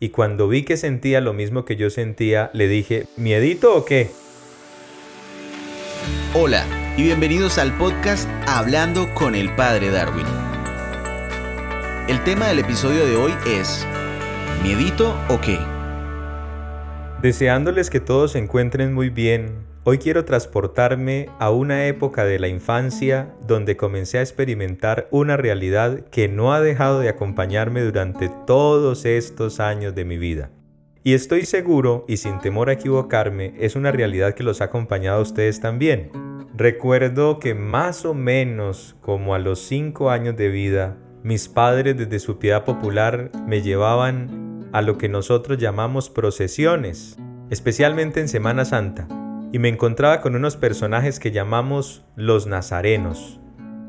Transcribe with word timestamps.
Y 0.00 0.10
cuando 0.10 0.46
vi 0.46 0.62
que 0.62 0.76
sentía 0.76 1.20
lo 1.20 1.32
mismo 1.32 1.64
que 1.64 1.74
yo 1.74 1.90
sentía, 1.90 2.50
le 2.52 2.68
dije, 2.68 3.06
¿miedito 3.16 3.74
o 3.74 3.84
qué? 3.84 4.10
Hola 6.34 6.64
y 6.96 7.02
bienvenidos 7.02 7.58
al 7.58 7.76
podcast 7.76 8.28
Hablando 8.46 9.12
con 9.14 9.34
el 9.34 9.52
Padre 9.56 9.90
Darwin. 9.90 10.26
El 12.06 12.22
tema 12.22 12.46
del 12.46 12.60
episodio 12.60 13.04
de 13.06 13.16
hoy 13.16 13.32
es, 13.48 13.84
¿miedito 14.62 15.18
o 15.28 15.40
qué? 15.40 15.58
Deseándoles 17.20 17.90
que 17.90 17.98
todos 17.98 18.32
se 18.32 18.38
encuentren 18.38 18.94
muy 18.94 19.10
bien, 19.10 19.67
hoy 19.90 19.96
quiero 19.96 20.26
transportarme 20.26 21.30
a 21.38 21.50
una 21.50 21.86
época 21.86 22.26
de 22.26 22.38
la 22.38 22.48
infancia 22.48 23.32
donde 23.46 23.78
comencé 23.78 24.18
a 24.18 24.20
experimentar 24.20 25.08
una 25.10 25.38
realidad 25.38 26.00
que 26.10 26.28
no 26.28 26.52
ha 26.52 26.60
dejado 26.60 27.00
de 27.00 27.08
acompañarme 27.08 27.80
durante 27.80 28.30
todos 28.46 29.06
estos 29.06 29.60
años 29.60 29.94
de 29.94 30.04
mi 30.04 30.18
vida. 30.18 30.50
Y 31.04 31.14
estoy 31.14 31.46
seguro, 31.46 32.04
y 32.06 32.18
sin 32.18 32.38
temor 32.38 32.68
a 32.68 32.74
equivocarme, 32.74 33.54
es 33.58 33.76
una 33.76 33.90
realidad 33.90 34.34
que 34.34 34.42
los 34.42 34.60
ha 34.60 34.64
acompañado 34.64 35.20
a 35.20 35.22
ustedes 35.22 35.58
también. 35.58 36.10
Recuerdo 36.54 37.38
que 37.38 37.54
más 37.54 38.04
o 38.04 38.12
menos 38.12 38.94
como 39.00 39.34
a 39.34 39.38
los 39.38 39.60
5 39.60 40.10
años 40.10 40.36
de 40.36 40.50
vida, 40.50 40.98
mis 41.22 41.48
padres 41.48 41.96
desde 41.96 42.18
su 42.18 42.38
piedad 42.38 42.66
popular 42.66 43.30
me 43.46 43.62
llevaban 43.62 44.68
a 44.70 44.82
lo 44.82 44.98
que 44.98 45.08
nosotros 45.08 45.56
llamamos 45.56 46.10
procesiones, 46.10 47.16
especialmente 47.48 48.20
en 48.20 48.28
Semana 48.28 48.66
Santa, 48.66 49.08
y 49.52 49.58
me 49.58 49.68
encontraba 49.68 50.20
con 50.20 50.36
unos 50.36 50.56
personajes 50.56 51.20
que 51.20 51.30
llamamos 51.30 52.04
los 52.16 52.46
nazarenos, 52.46 53.40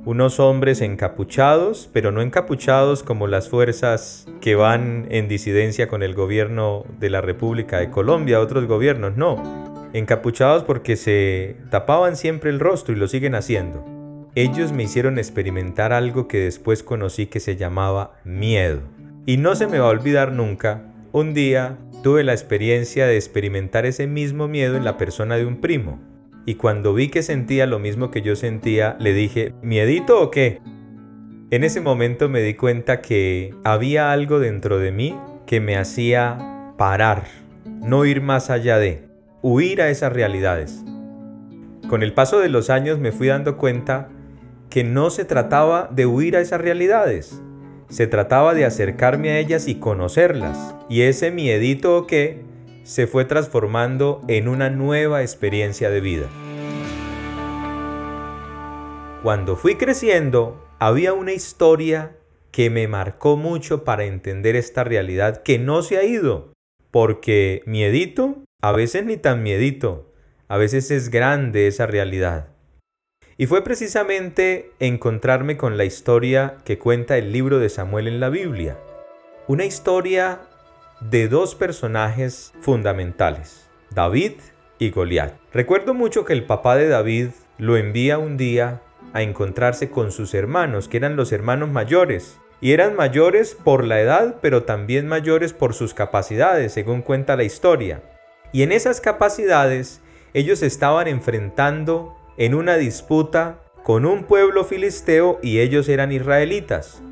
unos 0.05 0.40
hombres 0.40 0.81
encapuchados, 0.81 1.90
pero 1.91 2.12
no 2.12 2.22
encapuchados 2.22 3.04
como 3.04 3.27
las 3.27 3.50
fuerzas 3.50 4.27
que 4.41 4.55
van 4.55 5.08
en 5.09 5.27
disidencia 5.27 5.88
con 5.88 6.03
el 6.03 6.16
gobierno 6.16 6.86
de 7.00 7.09
la 7.09 7.22
República 7.22 7.80
de 7.80 7.90
Colombia, 7.90 8.40
otros 8.40 8.66
gobiernos, 8.66 9.17
no, 9.17 9.36
encapuchados 9.94 10.64
porque 10.64 10.95
se 10.95 11.58
tapaban 11.70 12.16
siempre 12.16 12.50
el 12.50 12.59
rostro 12.59 12.94
y 12.94 12.98
lo 12.98 13.08
siguen 13.08 13.36
haciendo. 13.36 13.86
Ellos 14.36 14.72
me 14.72 14.83
hicieron 14.83 15.17
experimentar 15.17 15.92
algo 15.92 16.28
que 16.28 16.39
después 16.39 16.83
conocí 16.83 17.26
que 17.26 17.39
se 17.39 17.55
llamaba 17.55 18.14
miedo. 18.23 18.81
Y 19.26 19.38
no 19.38 19.55
se 19.55 19.67
me 19.67 19.80
va 19.80 19.88
a 19.88 19.92
olvidar 19.92 20.31
nunca, 20.31 20.83
un 21.11 21.33
día 21.33 21.77
tuve 22.03 22.23
la 22.23 22.33
experiencia 22.33 23.05
de 23.05 23.15
experimentar 23.15 23.85
ese 23.85 24.07
mismo 24.07 24.47
miedo 24.47 24.77
en 24.77 24.85
la 24.85 24.97
persona 24.97 25.35
de 25.35 25.45
un 25.45 25.59
primo. 25.59 25.99
Y 26.45 26.55
cuando 26.55 26.93
vi 26.93 27.09
que 27.09 27.23
sentía 27.23 27.67
lo 27.67 27.79
mismo 27.79 28.11
que 28.11 28.21
yo 28.21 28.35
sentía, 28.35 28.95
le 28.99 29.13
dije, 29.13 29.53
¿miedito 29.61 30.21
o 30.21 30.31
qué? 30.31 30.61
En 31.52 31.63
ese 31.63 31.81
momento 31.81 32.30
me 32.30 32.41
di 32.41 32.53
cuenta 32.53 33.02
que 33.02 33.53
había 33.63 34.11
algo 34.11 34.39
dentro 34.39 34.77
de 34.77 34.91
mí 34.91 35.17
que 35.45 35.59
me 35.59 35.77
hacía 35.77 36.73
parar, 36.77 37.23
no 37.65 38.05
ir 38.05 38.21
más 38.21 38.49
allá 38.49 38.77
de, 38.77 39.07
huir 39.41 39.81
a 39.81 39.89
esas 39.89 40.13
realidades. 40.13 40.83
Con 41.89 42.03
el 42.03 42.13
paso 42.13 42.39
de 42.39 42.49
los 42.49 42.69
años 42.69 42.99
me 42.99 43.11
fui 43.11 43.27
dando 43.27 43.57
cuenta 43.57 44.09
que 44.69 44.83
no 44.83 45.09
se 45.09 45.25
trataba 45.25 45.89
de 45.91 46.05
huir 46.05 46.37
a 46.37 46.41
esas 46.41 46.61
realidades, 46.61 47.41
se 47.90 48.08
trataba 48.08 48.54
de 48.54 48.66
acercarme 48.66 49.32
a 49.32 49.40
ellas 49.40 49.68
y 49.68 49.76
conocerlas, 49.76 50.76
y 50.90 51.02
ese 51.02 51.32
miedito 51.32 51.98
o 51.98 52.08
qué 52.08 52.44
se 52.84 53.08
fue 53.08 53.26
transformando 53.26 54.22
en 54.28 54.48
una 54.48 54.70
nueva 54.70 55.22
experiencia 55.22 55.90
de 55.90 56.02
vida. 56.02 56.30
Cuando 59.23 59.56
fui 59.56 59.76
creciendo, 59.76 60.66
había 60.80 61.14
una 61.14 61.34
historia 61.34 62.16
que 62.52 62.70
me 62.70 62.88
marcó 62.88 63.38
mucho 63.38 63.84
para 63.84 64.06
entender 64.06 64.56
esta 64.56 64.84
realidad 64.84 65.44
que 65.44 65.60
no 65.60 65.82
se 65.82 65.98
ha 65.98 66.04
ido, 66.04 66.54
porque 66.90 67.62
miedito, 67.66 68.44
a 68.62 68.72
veces 68.72 69.06
ni 69.06 69.17
tan 69.17 69.44
miedito, 69.44 70.14
a 70.48 70.58
veces 70.58 70.90
es 70.90 71.10
grande 71.10 71.67
esa 71.67 71.86
realidad. 71.86 72.50
Y 73.40 73.48
fue 73.48 73.64
precisamente 73.64 74.73
encontrarme 74.80 75.55
con 75.55 75.77
la 75.77 75.86
historia 75.86 76.58
que 76.66 76.77
cuenta 76.77 77.17
el 77.17 77.32
libro 77.32 77.60
de 77.60 77.70
Samuel 77.70 78.10
en 78.10 78.20
la 78.20 78.27
Biblia. 78.27 78.77
Una 79.48 79.64
historia 79.64 80.42
de 81.00 81.30
dos 81.30 81.55
personajes 81.55 82.52
fundamentales, 82.60 83.70
David 83.92 84.33
y 84.78 84.89
Goliat. 84.89 85.36
Recuerdo 85.54 85.94
mucho 85.94 86.26
que 86.26 86.33
el 86.33 86.44
papá 86.44 86.76
de 86.76 86.89
David 86.89 87.30
lo 87.58 87.78
envía 87.78 88.17
un 88.17 88.36
día 88.36 88.82
a 89.14 89.22
encontrarse 89.22 89.89
con 89.89 90.11
sus 90.11 90.33
hermanos, 90.33 90.89
que 90.89 90.98
eran 90.98 91.16
los 91.16 91.32
hermanos 91.32 91.70
mayores. 91.70 92.38
Y 92.60 92.73
eran 92.73 92.98
mayores 92.98 93.55
por 93.55 93.86
la 93.86 94.02
edad, 94.02 94.36
pero 94.42 94.64
también 94.64 95.08
mayores 95.08 95.54
por 95.54 95.73
sus 95.73 95.94
capacidades, 95.94 96.73
según 96.73 97.02
cuenta 97.02 97.38
la 97.38 97.45
historia. 97.45 98.04
Y 98.52 98.64
en 98.64 98.73
esas 98.73 98.99
capacidades 98.99 100.02
ellos 100.33 100.61
estaban 100.61 101.08
enfrentando 101.08 102.18
en 102.39 102.55
una 102.55 102.77
disputa 102.77 103.60
con 103.83 104.05
un 104.05 104.23
pueblo 104.23 104.64
filisteo 104.64 105.39
y 105.44 105.60
ellos 105.60 105.89
eran 105.89 106.14
israelitas. 106.14 107.04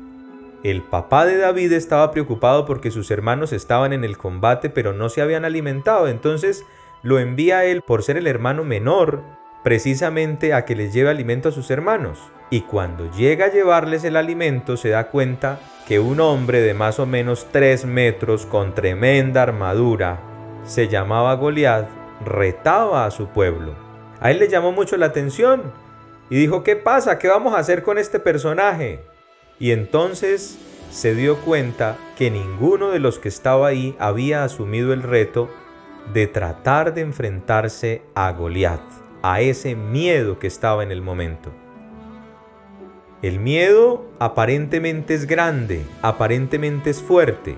El 0.64 0.82
papá 0.82 1.26
de 1.26 1.36
David 1.36 1.72
estaba 1.72 2.10
preocupado 2.10 2.64
porque 2.64 2.90
sus 2.90 3.10
hermanos 3.10 3.52
estaban 3.52 3.92
en 3.92 4.04
el 4.04 4.16
combate 4.16 4.70
pero 4.70 4.94
no 4.94 5.10
se 5.10 5.20
habían 5.20 5.44
alimentado, 5.44 6.08
entonces 6.08 6.64
lo 7.02 7.18
envía 7.18 7.58
a 7.58 7.64
él 7.66 7.82
por 7.82 8.02
ser 8.02 8.16
el 8.16 8.26
hermano 8.26 8.64
menor 8.64 9.22
precisamente 9.62 10.54
a 10.54 10.64
que 10.64 10.74
les 10.74 10.94
lleve 10.94 11.10
alimento 11.10 11.50
a 11.50 11.52
sus 11.52 11.70
hermanos. 11.70 12.18
Y 12.48 12.62
cuando 12.62 13.12
llega 13.12 13.46
a 13.46 13.52
llevarles 13.52 14.04
el 14.04 14.16
alimento 14.16 14.78
se 14.78 14.88
da 14.88 15.08
cuenta 15.08 15.60
que 15.86 16.00
un 16.00 16.20
hombre 16.20 16.62
de 16.62 16.72
más 16.72 16.98
o 16.98 17.04
menos 17.04 17.48
3 17.52 17.84
metros 17.84 18.46
con 18.46 18.74
tremenda 18.74 19.42
armadura, 19.42 20.20
se 20.64 20.88
llamaba 20.88 21.34
Goliat, 21.34 21.86
retaba 22.24 23.04
a 23.04 23.10
su 23.10 23.28
pueblo. 23.28 23.87
A 24.20 24.30
él 24.30 24.38
le 24.38 24.48
llamó 24.48 24.72
mucho 24.72 24.96
la 24.96 25.06
atención 25.06 25.72
y 26.30 26.36
dijo, 26.36 26.62
¿qué 26.64 26.76
pasa? 26.76 27.18
¿Qué 27.18 27.28
vamos 27.28 27.54
a 27.54 27.58
hacer 27.58 27.82
con 27.82 27.98
este 27.98 28.18
personaje? 28.18 29.00
Y 29.58 29.70
entonces 29.70 30.58
se 30.90 31.14
dio 31.14 31.36
cuenta 31.38 31.96
que 32.16 32.30
ninguno 32.30 32.90
de 32.90 32.98
los 32.98 33.18
que 33.18 33.28
estaba 33.28 33.68
ahí 33.68 33.96
había 33.98 34.44
asumido 34.44 34.92
el 34.92 35.02
reto 35.02 35.50
de 36.12 36.26
tratar 36.26 36.94
de 36.94 37.02
enfrentarse 37.02 38.02
a 38.14 38.32
Goliat, 38.32 38.80
a 39.22 39.40
ese 39.40 39.74
miedo 39.74 40.38
que 40.38 40.46
estaba 40.46 40.82
en 40.82 40.90
el 40.90 41.02
momento. 41.02 41.52
El 43.20 43.40
miedo 43.40 44.06
aparentemente 44.18 45.14
es 45.14 45.26
grande, 45.26 45.84
aparentemente 46.02 46.90
es 46.90 47.02
fuerte, 47.02 47.56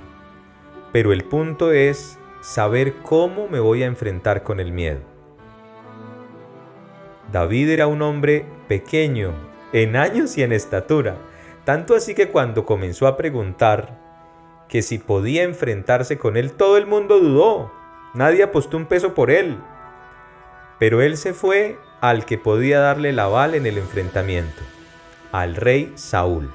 pero 0.92 1.12
el 1.12 1.24
punto 1.24 1.72
es 1.72 2.18
saber 2.40 2.94
cómo 3.02 3.46
me 3.46 3.60
voy 3.60 3.82
a 3.82 3.86
enfrentar 3.86 4.42
con 4.42 4.58
el 4.58 4.72
miedo. 4.72 5.00
David 7.32 7.70
era 7.70 7.86
un 7.86 8.02
hombre 8.02 8.44
pequeño, 8.66 9.32
en 9.72 9.94
años 9.96 10.36
y 10.36 10.42
en 10.42 10.52
estatura, 10.52 11.16
tanto 11.64 11.94
así 11.94 12.14
que 12.14 12.28
cuando 12.28 12.64
comenzó 12.66 13.06
a 13.06 13.16
preguntar 13.16 13.98
que 14.68 14.82
si 14.82 14.98
podía 14.98 15.44
enfrentarse 15.44 16.18
con 16.18 16.36
él, 16.36 16.52
todo 16.52 16.76
el 16.76 16.86
mundo 16.86 17.20
dudó, 17.20 17.70
nadie 18.14 18.42
apostó 18.42 18.76
un 18.76 18.86
peso 18.86 19.14
por 19.14 19.30
él. 19.30 19.58
Pero 20.78 21.02
él 21.02 21.16
se 21.16 21.34
fue 21.34 21.78
al 22.00 22.24
que 22.24 22.38
podía 22.38 22.80
darle 22.80 23.12
la 23.12 23.24
aval 23.24 23.54
en 23.54 23.66
el 23.66 23.78
enfrentamiento, 23.78 24.62
al 25.30 25.54
rey 25.54 25.92
Saúl. 25.96 26.50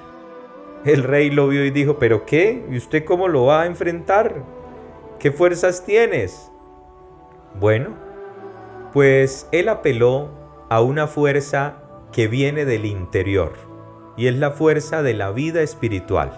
El 0.84 1.04
rey 1.04 1.30
lo 1.30 1.48
vio 1.48 1.64
y 1.66 1.72
dijo, 1.72 2.00
¿pero 2.00 2.26
qué? 2.26 2.66
¿Y 2.70 2.78
usted 2.78 3.06
cómo 3.06 3.28
lo 3.28 3.46
va 3.46 3.62
a 3.62 3.66
enfrentar? 3.66 4.44
¿Qué 5.20 5.32
fuerzas 5.32 5.86
tienes? 5.86 6.52
Bueno, 7.60 7.96
pues 8.94 9.48
él 9.52 9.70
apeló 9.70 10.45
a 10.76 10.82
una 10.82 11.08
fuerza 11.08 11.78
que 12.12 12.28
viene 12.28 12.66
del 12.66 12.84
interior 12.84 13.54
y 14.18 14.28
es 14.28 14.36
la 14.36 14.52
fuerza 14.52 15.04
de 15.04 15.14
la 15.14 15.32
vida 15.32 15.62
espiritual. 15.62 16.38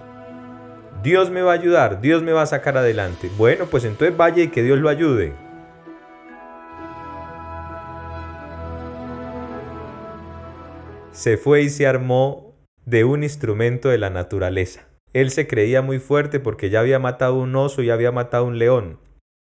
Dios 1.02 1.32
me 1.32 1.42
va 1.42 1.54
a 1.54 1.56
ayudar, 1.56 2.02
Dios 2.02 2.22
me 2.22 2.34
va 2.34 2.44
a 2.44 2.46
sacar 2.46 2.78
adelante. 2.78 3.32
Bueno, 3.36 3.66
pues 3.66 3.84
entonces 3.84 4.16
vaya 4.16 4.44
y 4.44 4.50
que 4.50 4.62
Dios 4.62 4.78
lo 4.78 4.90
ayude. 4.90 5.34
Se 11.14 11.38
fue 11.38 11.64
y 11.64 11.70
se 11.70 11.88
armó 11.88 12.54
de 12.86 13.06
un 13.06 13.24
instrumento 13.24 13.90
de 13.90 13.98
la 13.98 14.12
naturaleza. 14.12 14.88
Él 15.14 15.32
se 15.32 15.48
creía 15.48 15.82
muy 15.82 15.98
fuerte 15.98 16.40
porque 16.40 16.70
ya 16.70 16.82
había 16.82 17.00
matado 17.00 17.40
un 17.40 17.56
oso 17.56 17.82
y 17.82 17.90
había 17.90 18.12
matado 18.12 18.46
un 18.46 18.60
león. 18.60 19.00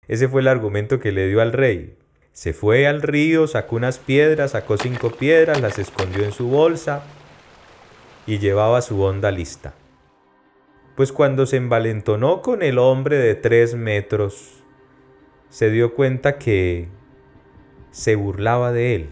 Ese 0.07 0.29
fue 0.29 0.43
el 0.43 0.47
argumento 0.47 1.01
que 1.01 1.11
le 1.11 1.27
dio 1.27 1.41
al 1.41 1.53
rey. 1.53 1.96
Se 2.37 2.53
fue 2.53 2.87
al 2.87 3.01
río, 3.01 3.47
sacó 3.47 3.77
unas 3.77 3.99
piedras, 3.99 4.51
sacó 4.51 4.77
cinco 4.77 5.11
piedras, 5.11 5.63
las 5.63 5.79
escondió 5.79 6.23
en 6.23 6.33
su 6.33 6.49
bolsa 6.49 7.03
y 8.27 8.39
llevaba 8.41 8.83
su 8.83 9.01
onda 9.01 9.31
lista. 9.31 9.73
Pues 10.97 11.13
cuando 11.13 11.47
se 11.47 11.57
envalentonó 11.57 12.43
con 12.43 12.63
el 12.63 12.79
hombre 12.79 13.17
de 13.17 13.37
tres 13.37 13.75
metros, 13.75 14.63
se 15.49 15.71
dio 15.71 15.95
cuenta 15.95 16.37
que 16.37 16.89
se 17.91 18.17
burlaba 18.17 18.71
de 18.71 18.97
él. 18.97 19.09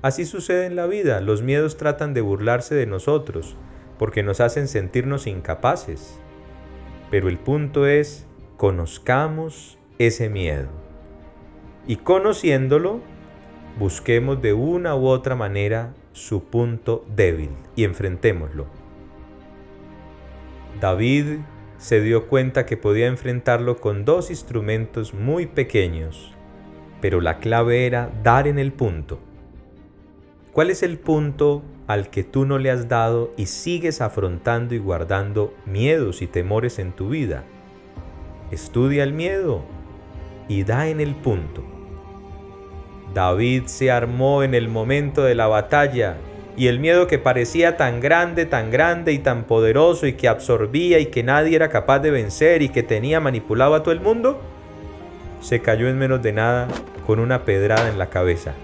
Así 0.00 0.24
sucede 0.24 0.64
en 0.64 0.76
la 0.76 0.86
vida, 0.86 1.20
los 1.20 1.42
miedos 1.42 1.76
tratan 1.76 2.14
de 2.14 2.22
burlarse 2.22 2.74
de 2.74 2.86
nosotros, 2.86 3.58
porque 3.98 4.22
nos 4.22 4.40
hacen 4.40 4.66
sentirnos 4.66 5.26
incapaces. 5.26 6.18
Pero 7.10 7.28
el 7.28 7.36
punto 7.36 7.86
es 7.86 8.24
conozcamos 8.56 9.78
ese 9.98 10.30
miedo. 10.30 10.79
Y 11.86 11.96
conociéndolo, 11.96 13.00
busquemos 13.78 14.42
de 14.42 14.52
una 14.52 14.94
u 14.94 15.06
otra 15.06 15.34
manera 15.34 15.94
su 16.12 16.44
punto 16.44 17.04
débil 17.14 17.50
y 17.76 17.84
enfrentémoslo. 17.84 18.66
David 20.80 21.38
se 21.78 22.00
dio 22.00 22.26
cuenta 22.26 22.66
que 22.66 22.76
podía 22.76 23.06
enfrentarlo 23.06 23.78
con 23.78 24.04
dos 24.04 24.30
instrumentos 24.30 25.14
muy 25.14 25.46
pequeños, 25.46 26.34
pero 27.00 27.20
la 27.20 27.38
clave 27.38 27.86
era 27.86 28.10
dar 28.22 28.46
en 28.46 28.58
el 28.58 28.72
punto. 28.72 29.18
¿Cuál 30.52 30.70
es 30.70 30.82
el 30.82 30.98
punto 30.98 31.62
al 31.86 32.10
que 32.10 32.24
tú 32.24 32.44
no 32.44 32.58
le 32.58 32.70
has 32.70 32.88
dado 32.88 33.32
y 33.36 33.46
sigues 33.46 34.00
afrontando 34.00 34.74
y 34.74 34.78
guardando 34.78 35.54
miedos 35.64 36.22
y 36.22 36.26
temores 36.26 36.78
en 36.78 36.92
tu 36.92 37.08
vida? 37.08 37.44
Estudia 38.50 39.04
el 39.04 39.12
miedo 39.12 39.64
y 40.50 40.64
da 40.64 40.88
en 40.88 41.00
el 41.00 41.14
punto. 41.14 41.62
David 43.14 43.66
se 43.66 43.92
armó 43.92 44.42
en 44.42 44.54
el 44.54 44.68
momento 44.68 45.22
de 45.22 45.36
la 45.36 45.46
batalla 45.46 46.16
y 46.56 46.66
el 46.66 46.80
miedo 46.80 47.06
que 47.06 47.20
parecía 47.20 47.76
tan 47.76 48.00
grande, 48.00 48.46
tan 48.46 48.72
grande 48.72 49.12
y 49.12 49.20
tan 49.20 49.44
poderoso 49.44 50.08
y 50.08 50.14
que 50.14 50.26
absorbía 50.26 50.98
y 50.98 51.06
que 51.06 51.22
nadie 51.22 51.54
era 51.54 51.68
capaz 51.68 52.00
de 52.00 52.10
vencer 52.10 52.62
y 52.62 52.68
que 52.68 52.82
tenía 52.82 53.20
manipulado 53.20 53.76
a 53.76 53.84
todo 53.84 53.92
el 53.92 54.00
mundo, 54.00 54.40
se 55.40 55.60
cayó 55.60 55.88
en 55.88 55.98
menos 55.98 56.20
de 56.20 56.32
nada 56.32 56.66
con 57.06 57.20
una 57.20 57.44
pedrada 57.44 57.88
en 57.88 57.96
la 57.96 58.10
cabeza. 58.10 58.54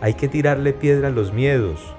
Hay 0.00 0.14
que 0.14 0.28
tirarle 0.28 0.72
piedra 0.72 1.08
a 1.08 1.10
los 1.10 1.32
miedos, 1.32 1.92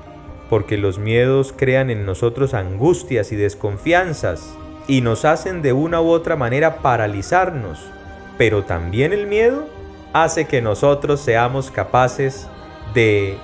porque 0.50 0.78
los 0.78 1.00
miedos 1.00 1.54
crean 1.54 1.90
en 1.90 2.06
nosotros 2.06 2.54
angustias 2.54 3.34
y 3.34 3.36
desconfianzas 3.36 4.58
y 4.88 5.02
nos 5.02 5.26
hacen 5.26 5.62
de 5.62 5.74
una 5.74 6.00
u 6.00 6.12
otra 6.12 6.38
manera 6.38 6.78
paralizarnos, 6.78 7.92
pero 8.38 8.64
también 8.64 9.14
el 9.14 9.28
miedo 9.28 9.68
hace 10.14 10.46
que 10.46 10.62
nosotros 10.62 11.22
seamos 11.22 11.72
capaces 11.72 12.48
de 12.94 13.38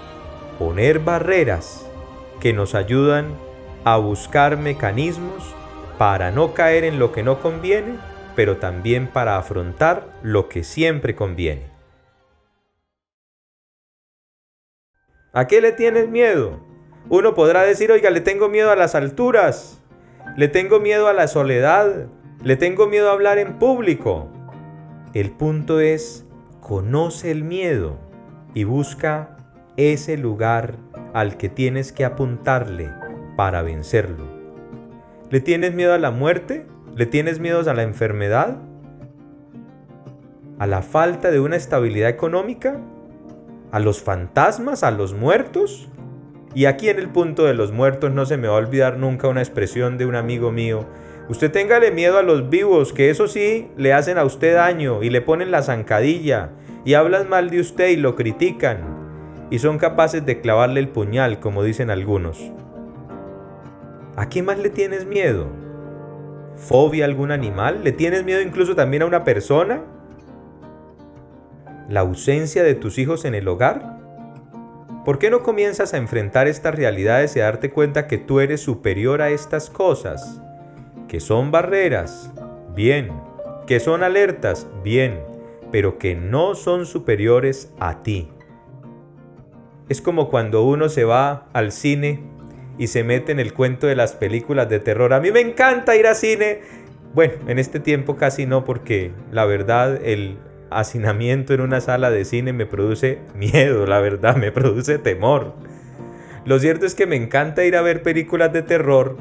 poner 0.58 1.00
barreras 1.00 1.86
que 2.40 2.54
nos 2.54 2.76
ayudan 2.76 3.36
a 3.84 3.98
buscar 3.98 4.58
mecanismos 4.58 5.56
para 5.98 6.32
no 6.32 6.54
caer 6.54 6.84
en 6.84 7.00
lo 7.00 7.12
que 7.12 7.24
no 7.24 7.40
conviene, 7.42 7.98
pero 8.36 8.58
también 8.58 9.08
para 9.08 9.38
afrontar 9.38 10.08
lo 10.24 10.48
que 10.48 10.64
siempre 10.64 11.16
conviene. 11.16 11.68
¿A 15.34 15.48
qué 15.48 15.62
le 15.62 15.72
tienes 15.72 16.08
miedo? 16.08 16.60
Uno 17.10 17.34
podrá 17.34 17.64
decir, 17.64 17.92
oiga, 17.92 18.10
le 18.10 18.22
tengo 18.22 18.50
miedo 18.50 18.72
a 18.72 18.76
las 18.76 18.96
alturas, 18.96 19.82
le 20.38 20.48
tengo 20.48 20.80
miedo 20.80 21.08
a 21.08 21.14
la 21.14 21.28
soledad, 21.28 22.08
le 22.44 22.56
tengo 22.56 22.88
miedo 22.88 23.10
a 23.10 23.14
hablar 23.14 23.38
en 23.38 23.60
público. 23.60 24.30
El 25.14 25.32
punto 25.32 25.80
es, 25.80 26.28
conoce 26.60 27.32
el 27.32 27.44
miedo 27.44 27.98
y 28.54 28.64
busca 28.64 29.38
ese 29.76 30.18
lugar 30.18 30.76
al 31.14 31.36
que 31.38 31.50
tienes 31.50 31.92
que 31.92 32.06
apuntarle 32.06 32.92
para 33.36 33.64
vencerlo. 33.64 34.26
¿Le 35.32 35.40
tienes 35.40 35.74
miedo 35.74 35.94
a 35.94 35.98
la 35.98 36.12
muerte? 36.12 36.68
¿Le 36.96 37.08
tienes 37.08 37.40
miedo 37.40 37.68
a 37.68 37.74
la 37.74 37.82
enfermedad? 37.82 38.58
¿A 40.60 40.68
la 40.68 40.84
falta 40.84 41.32
de 41.32 41.40
una 41.40 41.56
estabilidad 41.56 42.10
económica? 42.10 42.80
¿A 43.72 43.80
los 43.80 44.04
fantasmas? 44.04 44.84
¿A 44.84 44.92
los 44.92 45.16
muertos? 45.16 45.90
Y 46.54 46.66
aquí 46.66 46.90
en 46.90 47.00
el 47.00 47.10
punto 47.10 47.46
de 47.46 47.56
los 47.56 47.72
muertos 47.72 48.12
no 48.12 48.28
se 48.28 48.38
me 48.38 48.48
va 48.48 48.56
a 48.56 48.58
olvidar 48.58 48.98
nunca 48.98 49.28
una 49.28 49.42
expresión 49.42 49.98
de 49.98 50.06
un 50.06 50.16
amigo 50.16 50.52
mío. 50.52 50.86
Usted 51.30 51.52
téngale 51.52 51.92
miedo 51.92 52.18
a 52.18 52.24
los 52.24 52.50
vivos, 52.50 52.92
que 52.92 53.12
eso 53.12 53.28
sí 53.28 53.70
le 53.78 53.94
hacen 53.94 54.18
a 54.18 54.24
usted 54.24 54.56
daño 54.56 55.04
y 55.04 55.12
le 55.12 55.22
ponen 55.22 55.52
la 55.52 55.62
zancadilla 55.62 56.50
y 56.86 56.96
hablan 56.96 57.30
mal 57.30 57.52
de 57.52 57.60
usted 57.60 57.90
y 57.90 57.98
lo 57.98 58.16
critican 58.16 58.80
y 59.52 59.60
son 59.60 59.78
capaces 59.78 60.26
de 60.26 60.42
clavarle 60.42 60.80
el 60.80 60.90
puñal, 60.90 61.40
como 61.40 61.62
dicen 61.62 61.92
algunos. 61.92 62.52
¿A 64.16 64.28
qué 64.28 64.42
más 64.42 64.58
le 64.58 64.72
tienes 64.72 65.06
miedo? 65.06 65.48
¿Fobia 66.56 67.06
a 67.06 67.08
algún 67.08 67.30
animal? 67.30 67.84
¿Le 67.84 67.92
tienes 67.92 68.26
miedo 68.26 68.42
incluso 68.42 68.76
también 68.76 69.04
a 69.04 69.06
una 69.06 69.24
persona? 69.24 69.84
¿La 71.90 72.00
ausencia 72.00 72.64
de 72.64 72.74
tus 72.74 72.98
hijos 72.98 73.24
en 73.26 73.36
el 73.36 73.48
hogar? 73.48 74.00
¿Por 75.06 75.20
qué 75.20 75.30
no 75.30 75.44
comienzas 75.44 75.94
a 75.94 75.98
enfrentar 75.98 76.48
estas 76.48 76.74
realidades 76.74 77.36
y 77.36 77.40
a 77.40 77.46
darte 77.46 77.70
cuenta 77.70 78.08
que 78.08 78.18
tú 78.18 78.40
eres 78.40 78.62
superior 78.62 79.22
a 79.22 79.30
estas 79.30 79.70
cosas? 79.70 80.42
Que 81.10 81.20
son 81.20 81.52
barreras, 81.52 82.32
bien. 82.76 83.12
Que 83.68 83.80
son 83.80 84.04
alertas, 84.04 84.68
bien. 84.84 85.20
Pero 85.72 85.98
que 85.98 86.16
no 86.16 86.56
son 86.56 86.86
superiores 86.86 87.74
a 87.80 88.04
ti. 88.04 88.30
Es 89.90 90.02
como 90.02 90.30
cuando 90.30 90.64
uno 90.64 90.88
se 90.88 91.04
va 91.04 91.48
al 91.52 91.72
cine 91.72 92.22
y 92.78 92.88
se 92.88 93.04
mete 93.04 93.32
en 93.32 93.40
el 93.40 93.54
cuento 93.54 93.88
de 93.88 93.96
las 93.96 94.14
películas 94.14 94.70
de 94.70 94.80
terror. 94.80 95.14
A 95.14 95.20
mí 95.20 95.32
me 95.32 95.42
encanta 95.42 95.96
ir 95.96 96.06
al 96.06 96.16
cine. 96.16 96.62
Bueno, 97.16 97.34
en 97.48 97.58
este 97.58 97.80
tiempo 97.80 98.16
casi 98.16 98.46
no 98.46 98.64
porque 98.64 99.12
la 99.32 99.46
verdad 99.46 100.00
el 100.06 100.38
hacinamiento 100.70 101.56
en 101.56 101.62
una 101.62 101.82
sala 101.82 102.12
de 102.12 102.24
cine 102.24 102.54
me 102.54 102.68
produce 102.68 103.18
miedo, 103.36 103.88
la 103.88 104.00
verdad, 104.00 104.36
me 104.36 104.52
produce 104.52 105.00
temor. 105.00 105.56
Lo 106.46 106.60
cierto 106.60 106.86
es 106.86 106.94
que 106.94 107.08
me 107.08 107.16
encanta 107.16 107.66
ir 107.66 107.76
a 107.76 107.82
ver 107.82 108.04
películas 108.04 108.54
de 108.54 108.62
terror 108.62 109.18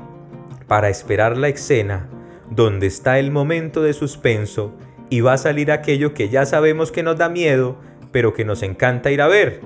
para 0.69 0.89
esperar 0.89 1.37
la 1.37 1.49
escena 1.49 2.09
donde 2.51 2.87
está 2.87 3.19
el 3.19 3.31
momento 3.31 3.83
de 3.83 3.93
suspenso 3.93 4.73
y 5.11 5.21
va 5.21 5.33
a 5.33 5.39
salir 5.39 5.73
aquello 5.73 6.15
que 6.15 6.29
ya 6.29 6.47
sabemos 6.47 6.93
que 6.93 7.03
nos 7.03 7.17
da 7.17 7.29
miedo, 7.29 7.77
pero 8.13 8.33
que 8.33 8.45
nos 8.45 8.63
encanta 8.63 9.11
ir 9.11 9.21
a 9.21 9.27
ver 9.27 9.61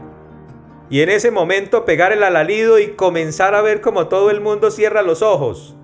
y 0.93 1.01
en 1.01 1.09
ese 1.09 1.31
momento 1.31 1.87
pegar 1.87 2.13
el 2.13 2.23
alalido 2.23 2.79
y 2.79 2.89
comenzar 2.89 3.55
a 3.55 3.63
ver 3.63 3.81
como 3.81 4.09
todo 4.09 4.31
el 4.31 4.43
mundo 4.43 4.71
cierra 4.71 5.01
los 5.01 5.23
ojos. 5.23 5.75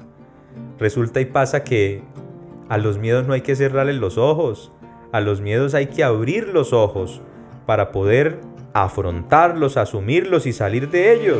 Resulta 0.78 1.22
y 1.22 1.24
pasa 1.24 1.64
que 1.64 2.02
a 2.68 2.76
los 2.76 2.98
miedos 2.98 3.26
no 3.26 3.32
hay 3.32 3.40
que 3.40 3.56
cerrarles 3.56 3.96
los 3.96 4.18
ojos, 4.18 4.70
a 5.10 5.22
los 5.22 5.40
miedos 5.40 5.72
hay 5.72 5.86
que 5.86 6.04
abrir 6.04 6.48
los 6.48 6.74
ojos 6.74 7.22
para 7.64 7.90
poder 7.90 8.42
afrontarlos, 8.74 9.78
asumirlos 9.78 10.44
y 10.44 10.52
salir 10.52 10.90
de 10.90 11.14
ellos. 11.14 11.38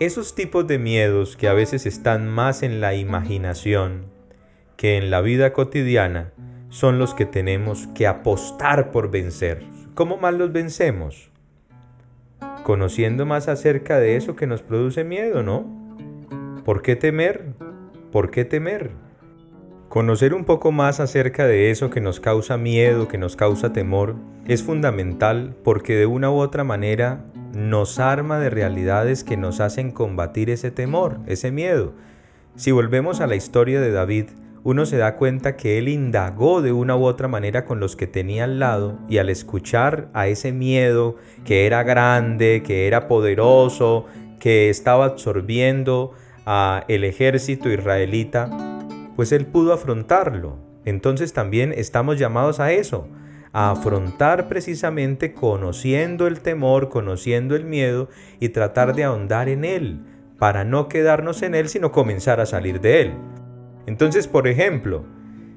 Esos 0.00 0.34
tipos 0.34 0.66
de 0.66 0.80
miedos 0.80 1.36
que 1.36 1.46
a 1.46 1.52
veces 1.52 1.86
están 1.86 2.28
más 2.28 2.64
en 2.64 2.80
la 2.80 2.96
imaginación 2.96 4.06
que 4.76 4.96
en 4.96 5.08
la 5.08 5.20
vida 5.20 5.52
cotidiana 5.52 6.32
son 6.68 6.98
los 6.98 7.14
que 7.14 7.26
tenemos 7.26 7.86
que 7.94 8.08
apostar 8.08 8.90
por 8.90 9.12
vencer. 9.12 9.62
¿Cómo 9.94 10.16
más 10.16 10.34
los 10.34 10.52
vencemos? 10.52 11.30
Conociendo 12.64 13.24
más 13.24 13.46
acerca 13.46 14.00
de 14.00 14.16
eso 14.16 14.34
que 14.34 14.48
nos 14.48 14.62
produce 14.62 15.04
miedo, 15.04 15.44
¿no? 15.44 15.64
¿Por 16.64 16.82
qué 16.82 16.96
temer? 16.96 17.52
¿Por 18.10 18.32
qué 18.32 18.44
temer? 18.44 18.90
Conocer 19.88 20.34
un 20.34 20.44
poco 20.44 20.72
más 20.72 20.98
acerca 20.98 21.46
de 21.46 21.70
eso 21.70 21.90
que 21.90 22.00
nos 22.00 22.18
causa 22.18 22.56
miedo, 22.56 23.06
que 23.06 23.18
nos 23.18 23.36
causa 23.36 23.72
temor, 23.72 24.16
es 24.48 24.64
fundamental 24.64 25.54
porque 25.62 25.94
de 25.94 26.06
una 26.06 26.32
u 26.32 26.40
otra 26.40 26.64
manera 26.64 27.24
nos 27.54 27.98
arma 27.98 28.38
de 28.38 28.50
realidades 28.50 29.24
que 29.24 29.36
nos 29.36 29.60
hacen 29.60 29.90
combatir 29.90 30.50
ese 30.50 30.70
temor, 30.70 31.20
ese 31.26 31.50
miedo. 31.50 31.92
Si 32.56 32.70
volvemos 32.70 33.20
a 33.20 33.26
la 33.26 33.36
historia 33.36 33.80
de 33.80 33.90
David, 33.90 34.26
uno 34.64 34.86
se 34.86 34.96
da 34.96 35.16
cuenta 35.16 35.56
que 35.56 35.76
él 35.76 35.88
indagó 35.88 36.62
de 36.62 36.72
una 36.72 36.96
u 36.96 37.04
otra 37.04 37.28
manera 37.28 37.66
con 37.66 37.80
los 37.80 37.96
que 37.96 38.06
tenía 38.06 38.44
al 38.44 38.58
lado 38.58 38.98
y 39.08 39.18
al 39.18 39.28
escuchar 39.28 40.08
a 40.14 40.26
ese 40.26 40.52
miedo 40.52 41.16
que 41.44 41.66
era 41.66 41.82
grande, 41.82 42.62
que 42.64 42.86
era 42.86 43.06
poderoso, 43.06 44.06
que 44.40 44.70
estaba 44.70 45.04
absorbiendo 45.04 46.12
a 46.46 46.84
el 46.88 47.04
ejército 47.04 47.70
israelita, 47.70 48.48
pues 49.16 49.32
él 49.32 49.46
pudo 49.46 49.72
afrontarlo. 49.72 50.56
Entonces 50.84 51.32
también 51.32 51.72
estamos 51.76 52.18
llamados 52.18 52.58
a 52.60 52.72
eso, 52.72 53.08
a 53.54 53.70
afrontar 53.70 54.48
precisamente 54.48 55.32
conociendo 55.32 56.26
el 56.26 56.40
temor, 56.40 56.88
conociendo 56.88 57.54
el 57.54 57.64
miedo 57.64 58.10
y 58.40 58.48
tratar 58.50 58.94
de 58.96 59.04
ahondar 59.04 59.48
en 59.48 59.64
él, 59.64 60.00
para 60.38 60.64
no 60.64 60.88
quedarnos 60.88 61.40
en 61.42 61.54
él, 61.54 61.68
sino 61.68 61.92
comenzar 61.92 62.40
a 62.40 62.46
salir 62.46 62.80
de 62.80 63.00
él. 63.00 63.14
Entonces, 63.86 64.26
por 64.26 64.48
ejemplo, 64.48 65.04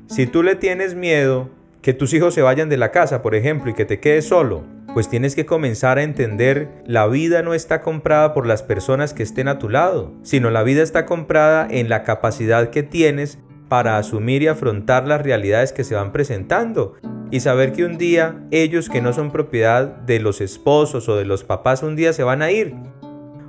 si 0.05 0.27
tú 0.27 0.43
le 0.43 0.55
tienes 0.55 0.93
miedo 0.93 1.49
que 1.81 1.93
tus 1.93 2.13
hijos 2.13 2.35
se 2.35 2.43
vayan 2.43 2.69
de 2.69 2.77
la 2.77 2.91
casa, 2.91 3.23
por 3.23 3.33
ejemplo, 3.33 3.71
y 3.71 3.73
que 3.73 3.85
te 3.85 3.99
quedes 3.99 4.25
solo, 4.25 4.63
pues 4.93 5.09
tienes 5.09 5.35
que 5.35 5.47
comenzar 5.47 5.97
a 5.97 6.03
entender 6.03 6.69
la 6.85 7.07
vida 7.07 7.41
no 7.41 7.55
está 7.55 7.81
comprada 7.81 8.35
por 8.35 8.45
las 8.45 8.61
personas 8.61 9.15
que 9.15 9.23
estén 9.23 9.47
a 9.47 9.57
tu 9.57 9.69
lado, 9.69 10.13
sino 10.21 10.51
la 10.51 10.61
vida 10.61 10.83
está 10.83 11.07
comprada 11.07 11.67
en 11.69 11.89
la 11.89 12.03
capacidad 12.03 12.69
que 12.69 12.83
tienes 12.83 13.39
para 13.69 13.97
asumir 13.97 14.43
y 14.43 14.47
afrontar 14.47 15.07
las 15.07 15.21
realidades 15.23 15.73
que 15.73 15.83
se 15.83 15.95
van 15.95 16.11
presentando 16.11 16.95
y 17.31 17.39
saber 17.39 17.73
que 17.73 17.85
un 17.85 17.97
día 17.97 18.35
ellos 18.51 18.89
que 18.89 19.01
no 19.01 19.13
son 19.13 19.31
propiedad 19.31 19.85
de 19.85 20.19
los 20.19 20.41
esposos 20.41 21.09
o 21.09 21.15
de 21.15 21.25
los 21.25 21.43
papás 21.43 21.83
un 21.83 21.95
día 21.95 22.13
se 22.13 22.23
van 22.23 22.41
a 22.41 22.51
ir. 22.51 22.73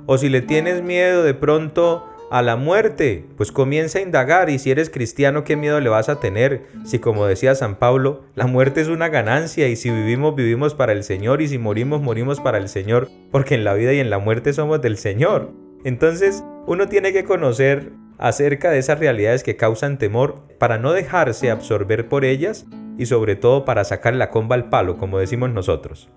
O 0.05 0.17
si 0.17 0.29
le 0.29 0.41
tienes 0.41 0.81
miedo 0.81 1.23
de 1.23 1.33
pronto 1.33 2.05
a 2.31 2.41
la 2.41 2.55
muerte, 2.55 3.25
pues 3.37 3.51
comienza 3.51 3.99
a 3.99 4.01
indagar 4.01 4.49
y 4.49 4.59
si 4.59 4.71
eres 4.71 4.89
cristiano, 4.89 5.43
¿qué 5.43 5.55
miedo 5.55 5.79
le 5.79 5.89
vas 5.89 6.09
a 6.09 6.19
tener? 6.19 6.63
Si 6.85 6.99
como 6.99 7.25
decía 7.25 7.55
San 7.55 7.75
Pablo, 7.75 8.23
la 8.35 8.45
muerte 8.45 8.81
es 8.81 8.87
una 8.87 9.09
ganancia 9.09 9.67
y 9.67 9.75
si 9.75 9.89
vivimos, 9.89 10.35
vivimos 10.35 10.75
para 10.75 10.91
el 10.91 11.03
Señor 11.03 11.41
y 11.41 11.47
si 11.47 11.57
morimos, 11.57 12.01
morimos 12.01 12.39
para 12.39 12.57
el 12.57 12.69
Señor, 12.69 13.09
porque 13.31 13.55
en 13.55 13.63
la 13.63 13.73
vida 13.73 13.93
y 13.93 13.99
en 13.99 14.09
la 14.09 14.19
muerte 14.19 14.53
somos 14.53 14.81
del 14.81 14.97
Señor. 14.97 15.51
Entonces, 15.83 16.43
uno 16.67 16.87
tiene 16.87 17.13
que 17.13 17.23
conocer 17.23 17.93
acerca 18.17 18.69
de 18.69 18.79
esas 18.79 18.99
realidades 18.99 19.43
que 19.43 19.55
causan 19.55 19.97
temor 19.97 20.43
para 20.59 20.77
no 20.77 20.91
dejarse 20.91 21.49
absorber 21.49 22.09
por 22.09 22.25
ellas 22.25 22.67
y 22.99 23.05
sobre 23.05 23.37
todo 23.37 23.63
para 23.63 23.85
sacar 23.85 24.13
la 24.13 24.29
comba 24.29 24.55
al 24.55 24.69
palo, 24.69 24.97
como 24.97 25.19
decimos 25.19 25.49
nosotros. 25.51 26.09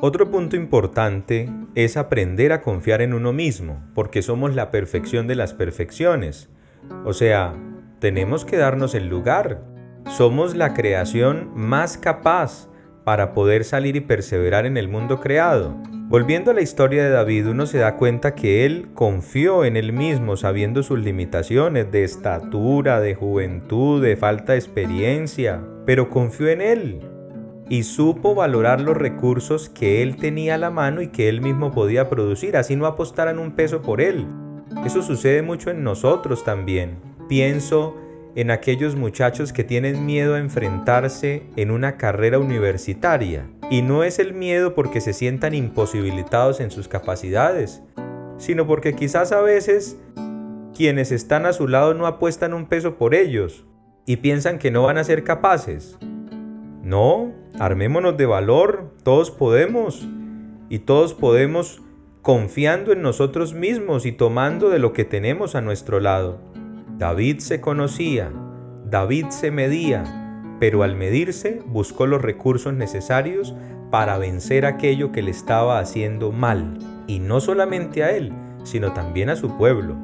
Otro 0.00 0.30
punto 0.32 0.56
importante 0.56 1.48
es 1.76 1.96
aprender 1.96 2.52
a 2.52 2.60
confiar 2.60 3.02
en 3.02 3.14
uno 3.14 3.32
mismo, 3.32 3.82
porque 3.94 4.20
somos 4.20 4.54
la 4.54 4.72
perfección 4.72 5.28
de 5.28 5.36
las 5.36 5.54
perfecciones. 5.54 6.50
O 7.04 7.12
sea, 7.12 7.54
tenemos 8.00 8.44
que 8.44 8.56
darnos 8.56 8.96
el 8.96 9.08
lugar. 9.08 9.62
Somos 10.08 10.56
la 10.56 10.74
creación 10.74 11.52
más 11.54 11.96
capaz 11.96 12.68
para 13.04 13.32
poder 13.32 13.62
salir 13.62 13.94
y 13.94 14.00
perseverar 14.00 14.66
en 14.66 14.76
el 14.76 14.88
mundo 14.88 15.20
creado. 15.20 15.76
Volviendo 16.06 16.50
a 16.50 16.54
la 16.54 16.60
historia 16.60 17.02
de 17.02 17.10
David, 17.10 17.48
uno 17.48 17.64
se 17.64 17.78
da 17.78 17.96
cuenta 17.96 18.34
que 18.34 18.66
él 18.66 18.88
confió 18.92 19.64
en 19.64 19.76
él 19.76 19.94
mismo 19.94 20.36
sabiendo 20.36 20.82
sus 20.82 20.98
limitaciones 20.98 21.90
de 21.90 22.04
estatura, 22.04 23.00
de 23.00 23.14
juventud, 23.14 24.02
de 24.02 24.14
falta 24.16 24.52
de 24.52 24.58
experiencia, 24.58 25.62
pero 25.86 26.10
confió 26.10 26.48
en 26.48 26.60
él 26.60 27.00
y 27.70 27.84
supo 27.84 28.34
valorar 28.34 28.82
los 28.82 28.96
recursos 28.96 29.70
que 29.70 30.02
él 30.02 30.16
tenía 30.16 30.56
a 30.56 30.58
la 30.58 30.70
mano 30.70 31.00
y 31.00 31.08
que 31.08 31.30
él 31.30 31.40
mismo 31.40 31.72
podía 31.72 32.10
producir, 32.10 32.58
así 32.58 32.76
no 32.76 32.86
apostaran 32.86 33.38
un 33.38 33.52
peso 33.52 33.80
por 33.80 34.02
él. 34.02 34.26
Eso 34.84 35.02
sucede 35.02 35.40
mucho 35.40 35.70
en 35.70 35.82
nosotros 35.82 36.44
también. 36.44 36.98
Pienso 37.28 37.96
en 38.36 38.50
aquellos 38.50 38.96
muchachos 38.96 39.52
que 39.52 39.64
tienen 39.64 40.06
miedo 40.06 40.34
a 40.34 40.38
enfrentarse 40.38 41.44
en 41.56 41.70
una 41.70 41.96
carrera 41.96 42.38
universitaria. 42.38 43.48
Y 43.70 43.82
no 43.82 44.02
es 44.04 44.18
el 44.18 44.34
miedo 44.34 44.74
porque 44.74 45.00
se 45.00 45.12
sientan 45.12 45.54
imposibilitados 45.54 46.60
en 46.60 46.70
sus 46.70 46.88
capacidades, 46.88 47.82
sino 48.38 48.66
porque 48.66 48.94
quizás 48.94 49.32
a 49.32 49.40
veces 49.40 49.98
quienes 50.74 51.12
están 51.12 51.46
a 51.46 51.52
su 51.52 51.68
lado 51.68 51.94
no 51.94 52.06
apuestan 52.06 52.52
un 52.52 52.66
peso 52.66 52.96
por 52.96 53.14
ellos 53.14 53.64
y 54.06 54.16
piensan 54.16 54.58
que 54.58 54.70
no 54.70 54.82
van 54.82 54.98
a 54.98 55.04
ser 55.04 55.24
capaces. 55.24 55.96
No, 56.82 57.32
armémonos 57.58 58.16
de 58.16 58.26
valor, 58.26 58.92
todos 59.02 59.30
podemos. 59.30 60.06
Y 60.68 60.80
todos 60.80 61.14
podemos 61.14 61.82
confiando 62.22 62.92
en 62.92 63.02
nosotros 63.02 63.54
mismos 63.54 64.06
y 64.06 64.12
tomando 64.12 64.70
de 64.70 64.78
lo 64.78 64.92
que 64.92 65.04
tenemos 65.04 65.54
a 65.54 65.60
nuestro 65.60 66.00
lado. 66.00 66.53
David 66.98 67.38
se 67.38 67.60
conocía, 67.60 68.30
David 68.84 69.26
se 69.30 69.50
medía, 69.50 70.04
pero 70.60 70.84
al 70.84 70.94
medirse 70.94 71.60
buscó 71.66 72.06
los 72.06 72.22
recursos 72.22 72.72
necesarios 72.72 73.54
para 73.90 74.16
vencer 74.16 74.64
aquello 74.64 75.10
que 75.10 75.22
le 75.22 75.32
estaba 75.32 75.80
haciendo 75.80 76.30
mal, 76.30 76.78
y 77.06 77.18
no 77.18 77.40
solamente 77.40 78.04
a 78.04 78.12
él, 78.12 78.32
sino 78.62 78.92
también 78.92 79.28
a 79.28 79.36
su 79.36 79.56
pueblo. 79.58 79.96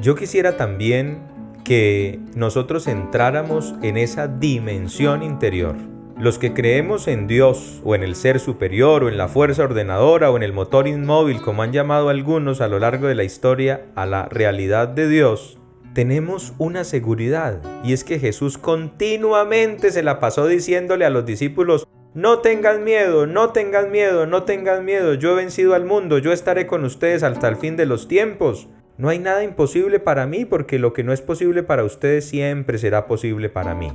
Yo 0.00 0.16
quisiera 0.16 0.56
también 0.56 1.20
que 1.64 2.18
nosotros 2.34 2.88
entráramos 2.88 3.76
en 3.82 3.96
esa 3.96 4.26
dimensión 4.26 5.22
interior 5.22 5.76
los 6.18 6.38
que 6.38 6.52
creemos 6.52 7.08
en 7.08 7.26
Dios 7.26 7.80
o 7.84 7.96
en 7.96 8.04
el 8.04 8.14
ser 8.14 8.38
superior 8.38 9.02
o 9.02 9.08
en 9.08 9.16
la 9.16 9.26
fuerza 9.26 9.64
ordenadora 9.64 10.30
o 10.30 10.36
en 10.36 10.44
el 10.44 10.52
motor 10.52 10.86
inmóvil, 10.86 11.40
como 11.42 11.62
han 11.62 11.72
llamado 11.72 12.10
algunos 12.10 12.60
a 12.60 12.68
lo 12.68 12.78
largo 12.78 13.08
de 13.08 13.16
la 13.16 13.24
historia, 13.24 13.86
a 13.96 14.06
la 14.06 14.26
realidad 14.26 14.86
de 14.86 15.08
Dios, 15.08 15.58
tenemos 15.94 16.54
una 16.58 16.84
seguridad 16.84 17.60
y 17.84 17.92
es 17.92 18.04
que 18.04 18.18
Jesús 18.18 18.58
continuamente 18.58 19.90
se 19.90 20.02
la 20.02 20.18
pasó 20.20 20.46
diciéndole 20.46 21.04
a 21.04 21.10
los 21.10 21.26
discípulos, 21.26 21.86
no 22.14 22.40
tengan 22.40 22.84
miedo, 22.84 23.26
no 23.26 23.50
tengan 23.50 23.90
miedo, 23.90 24.26
no 24.26 24.42
tengan 24.44 24.84
miedo, 24.84 25.14
yo 25.14 25.32
he 25.32 25.36
vencido 25.36 25.74
al 25.74 25.84
mundo, 25.84 26.18
yo 26.18 26.32
estaré 26.32 26.66
con 26.66 26.84
ustedes 26.84 27.22
hasta 27.22 27.48
el 27.48 27.56
fin 27.56 27.76
de 27.76 27.86
los 27.86 28.08
tiempos. 28.08 28.68
No 28.98 29.08
hay 29.08 29.18
nada 29.18 29.42
imposible 29.42 29.98
para 29.98 30.26
mí 30.26 30.44
porque 30.44 30.78
lo 30.78 30.92
que 30.92 31.04
no 31.04 31.12
es 31.12 31.22
posible 31.22 31.62
para 31.62 31.84
ustedes 31.84 32.26
siempre 32.26 32.76
será 32.78 33.06
posible 33.06 33.48
para 33.48 33.74
mí. 33.74 33.90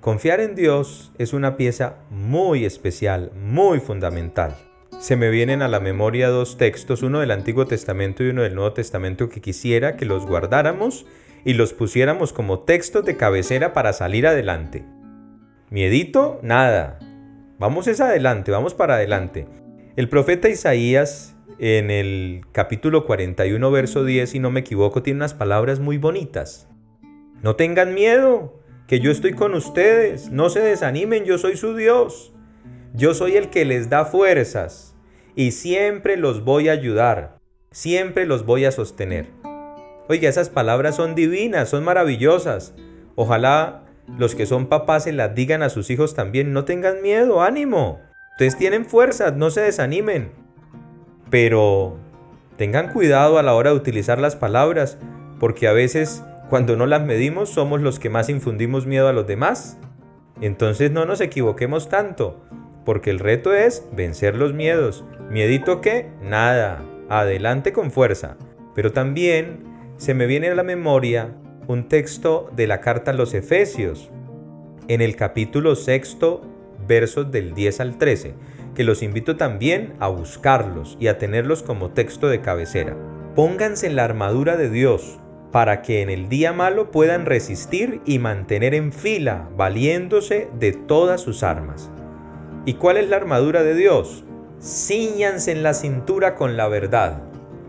Confiar 0.00 0.40
en 0.40 0.54
Dios 0.54 1.12
es 1.18 1.32
una 1.32 1.56
pieza 1.56 1.96
muy 2.10 2.64
especial, 2.64 3.32
muy 3.34 3.80
fundamental. 3.80 4.56
Se 5.00 5.16
me 5.16 5.28
vienen 5.28 5.60
a 5.60 5.68
la 5.68 5.80
memoria 5.80 6.28
dos 6.28 6.56
textos, 6.56 7.02
uno 7.02 7.20
del 7.20 7.32
Antiguo 7.32 7.66
Testamento 7.66 8.22
y 8.22 8.28
uno 8.28 8.42
del 8.42 8.54
Nuevo 8.54 8.72
Testamento, 8.72 9.28
que 9.28 9.40
quisiera 9.40 9.96
que 9.96 10.06
los 10.06 10.26
guardáramos 10.26 11.06
y 11.44 11.54
los 11.54 11.72
pusiéramos 11.72 12.32
como 12.32 12.60
textos 12.60 13.04
de 13.04 13.16
cabecera 13.16 13.72
para 13.72 13.92
salir 13.92 14.26
adelante. 14.26 14.84
Miedito, 15.70 16.40
nada. 16.42 16.98
Vamos 17.58 17.86
es 17.88 18.00
adelante, 18.00 18.50
vamos 18.50 18.74
para 18.74 18.94
adelante. 18.94 19.46
El 19.96 20.08
profeta 20.08 20.48
Isaías 20.48 21.36
en 21.58 21.90
el 21.90 22.42
capítulo 22.52 23.04
41, 23.04 23.70
verso 23.70 24.04
10, 24.04 24.30
si 24.30 24.38
no 24.38 24.50
me 24.50 24.60
equivoco, 24.60 25.02
tiene 25.02 25.18
unas 25.18 25.34
palabras 25.34 25.80
muy 25.80 25.98
bonitas. 25.98 26.68
No 27.42 27.56
tengan 27.56 27.94
miedo, 27.94 28.62
que 28.86 29.00
yo 29.00 29.10
estoy 29.10 29.32
con 29.32 29.54
ustedes, 29.54 30.30
no 30.30 30.50
se 30.50 30.60
desanimen, 30.60 31.24
yo 31.24 31.36
soy 31.36 31.56
su 31.56 31.74
Dios. 31.74 32.32
Yo 32.94 33.12
soy 33.12 33.36
el 33.36 33.50
que 33.50 33.64
les 33.64 33.90
da 33.90 34.04
fuerzas 34.06 34.96
y 35.36 35.50
siempre 35.50 36.16
los 36.16 36.42
voy 36.42 36.68
a 36.68 36.72
ayudar, 36.72 37.38
siempre 37.70 38.24
los 38.24 38.46
voy 38.46 38.64
a 38.64 38.72
sostener. 38.72 39.26
Oiga, 40.08 40.28
esas 40.28 40.48
palabras 40.48 40.96
son 40.96 41.14
divinas, 41.14 41.68
son 41.68 41.84
maravillosas. 41.84 42.74
Ojalá 43.14 43.82
los 44.16 44.34
que 44.34 44.46
son 44.46 44.66
papás 44.66 45.04
se 45.04 45.12
las 45.12 45.34
digan 45.34 45.62
a 45.62 45.68
sus 45.68 45.90
hijos 45.90 46.14
también, 46.14 46.54
no 46.54 46.64
tengan 46.64 47.02
miedo, 47.02 47.42
ánimo. 47.42 48.00
Ustedes 48.32 48.56
tienen 48.56 48.86
fuerzas, 48.86 49.36
no 49.36 49.50
se 49.50 49.60
desanimen. 49.60 50.30
Pero 51.28 51.98
tengan 52.56 52.92
cuidado 52.92 53.38
a 53.38 53.42
la 53.42 53.54
hora 53.54 53.70
de 53.70 53.76
utilizar 53.76 54.18
las 54.18 54.34
palabras, 54.34 54.96
porque 55.38 55.68
a 55.68 55.72
veces 55.72 56.24
cuando 56.48 56.74
no 56.74 56.86
las 56.86 57.02
medimos 57.02 57.50
somos 57.50 57.82
los 57.82 57.98
que 57.98 58.08
más 58.08 58.30
infundimos 58.30 58.86
miedo 58.86 59.08
a 59.08 59.12
los 59.12 59.26
demás. 59.26 59.76
Entonces 60.40 60.90
no 60.90 61.04
nos 61.04 61.20
equivoquemos 61.20 61.90
tanto, 61.90 62.40
porque 62.86 63.10
el 63.10 63.18
reto 63.18 63.52
es 63.52 63.84
vencer 63.92 64.36
los 64.36 64.54
miedos. 64.54 65.04
¿Miedito 65.30 65.82
qué? 65.82 66.08
Nada. 66.22 66.82
Adelante 67.10 67.74
con 67.74 67.90
fuerza. 67.90 68.36
Pero 68.74 68.92
también 68.92 69.67
se 69.98 70.14
me 70.14 70.26
viene 70.26 70.48
a 70.48 70.54
la 70.54 70.62
memoria 70.62 71.34
un 71.66 71.88
texto 71.88 72.50
de 72.54 72.68
la 72.68 72.80
carta 72.80 73.10
a 73.10 73.14
los 73.14 73.34
Efesios, 73.34 74.10
en 74.86 75.02
el 75.02 75.16
capítulo 75.16 75.74
sexto, 75.74 76.40
versos 76.86 77.32
del 77.32 77.52
10 77.52 77.80
al 77.80 77.98
13, 77.98 78.34
que 78.76 78.84
los 78.84 79.02
invito 79.02 79.36
también 79.36 79.94
a 79.98 80.06
buscarlos 80.06 80.96
y 81.00 81.08
a 81.08 81.18
tenerlos 81.18 81.64
como 81.64 81.90
texto 81.90 82.28
de 82.28 82.40
cabecera. 82.40 82.96
Pónganse 83.34 83.88
en 83.88 83.96
la 83.96 84.04
armadura 84.04 84.56
de 84.56 84.70
Dios 84.70 85.18
para 85.50 85.82
que 85.82 86.00
en 86.00 86.10
el 86.10 86.28
día 86.28 86.52
malo 86.52 86.92
puedan 86.92 87.26
resistir 87.26 88.00
y 88.06 88.20
mantener 88.20 88.74
en 88.74 88.92
fila, 88.92 89.48
valiéndose 89.56 90.48
de 90.60 90.72
todas 90.72 91.20
sus 91.20 91.42
armas. 91.42 91.90
¿Y 92.66 92.74
cuál 92.74 92.98
es 92.98 93.08
la 93.08 93.16
armadura 93.16 93.64
de 93.64 93.74
Dios? 93.74 94.24
Cíñanse 94.62 95.50
en 95.50 95.64
la 95.64 95.74
cintura 95.74 96.36
con 96.36 96.56
la 96.56 96.68
verdad. 96.68 97.22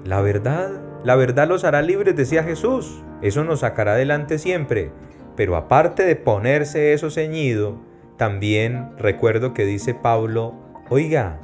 La 0.05 0.21
verdad, 0.21 0.88
la 1.03 1.15
verdad 1.15 1.47
los 1.47 1.63
hará 1.63 1.81
libres, 1.81 2.15
decía 2.15 2.43
Jesús. 2.43 3.03
Eso 3.21 3.43
nos 3.43 3.61
sacará 3.61 3.93
adelante 3.93 4.37
siempre. 4.37 4.91
Pero 5.35 5.55
aparte 5.55 6.03
de 6.03 6.15
ponerse 6.15 6.93
eso 6.93 7.09
ceñido, 7.09 7.79
también 8.17 8.89
recuerdo 8.97 9.53
que 9.53 9.65
dice 9.65 9.93
Pablo, 9.93 10.53
oiga, 10.89 11.39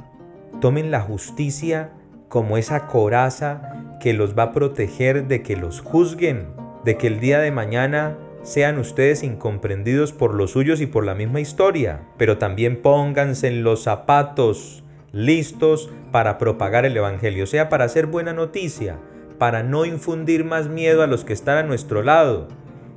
tomen 0.60 0.90
la 0.90 1.00
justicia 1.00 1.90
como 2.28 2.58
esa 2.58 2.86
coraza 2.86 3.96
que 4.00 4.12
los 4.12 4.36
va 4.36 4.44
a 4.44 4.52
proteger 4.52 5.26
de 5.26 5.42
que 5.42 5.56
los 5.56 5.80
juzguen, 5.80 6.48
de 6.84 6.98
que 6.98 7.06
el 7.06 7.20
día 7.20 7.38
de 7.38 7.50
mañana 7.50 8.18
sean 8.42 8.78
ustedes 8.78 9.22
incomprendidos 9.22 10.12
por 10.12 10.34
los 10.34 10.52
suyos 10.52 10.80
y 10.80 10.86
por 10.86 11.04
la 11.04 11.14
misma 11.14 11.40
historia, 11.40 12.02
pero 12.16 12.38
también 12.38 12.80
pónganse 12.80 13.48
en 13.48 13.64
los 13.64 13.82
zapatos 13.82 14.84
listos 15.12 15.90
para 16.12 16.38
propagar 16.38 16.84
el 16.84 16.96
Evangelio, 16.96 17.44
o 17.44 17.46
sea, 17.48 17.68
para 17.68 17.86
hacer 17.86 18.06
buena 18.06 18.32
noticia, 18.32 18.98
para 19.38 19.62
no 19.62 19.84
infundir 19.84 20.44
más 20.44 20.68
miedo 20.68 21.02
a 21.02 21.06
los 21.06 21.24
que 21.24 21.32
están 21.32 21.58
a 21.58 21.62
nuestro 21.62 22.02
lado, 22.02 22.48